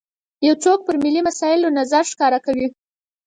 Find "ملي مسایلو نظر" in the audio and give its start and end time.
1.03-2.03